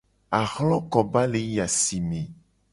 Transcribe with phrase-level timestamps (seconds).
[0.39, 2.21] Ahlokoba le yi asi me.